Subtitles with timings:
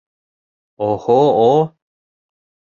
[0.87, 1.53] Оһо-о!